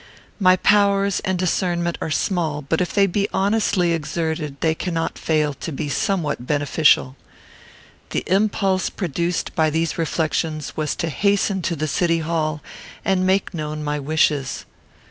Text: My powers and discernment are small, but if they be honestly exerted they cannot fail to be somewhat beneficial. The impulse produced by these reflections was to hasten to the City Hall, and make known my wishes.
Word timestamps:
My 0.39 0.55
powers 0.55 1.19
and 1.19 1.37
discernment 1.37 1.95
are 2.01 2.09
small, 2.09 2.63
but 2.63 2.81
if 2.81 2.91
they 2.91 3.05
be 3.05 3.27
honestly 3.31 3.91
exerted 3.93 4.59
they 4.61 4.73
cannot 4.73 5.19
fail 5.19 5.53
to 5.53 5.71
be 5.71 5.89
somewhat 5.89 6.47
beneficial. 6.47 7.15
The 8.09 8.23
impulse 8.25 8.89
produced 8.89 9.53
by 9.53 9.69
these 9.69 9.99
reflections 9.99 10.75
was 10.75 10.95
to 10.95 11.09
hasten 11.09 11.61
to 11.61 11.75
the 11.75 11.87
City 11.87 12.17
Hall, 12.17 12.63
and 13.05 13.27
make 13.27 13.53
known 13.53 13.83
my 13.83 13.99
wishes. 13.99 14.65